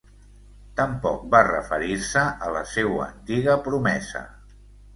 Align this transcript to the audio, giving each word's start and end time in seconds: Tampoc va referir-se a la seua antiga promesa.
Tampoc 0.79 1.27
va 1.35 1.41
referir-se 1.49 2.25
a 2.47 2.51
la 2.57 2.65
seua 2.73 3.07
antiga 3.09 3.61
promesa. 3.69 4.27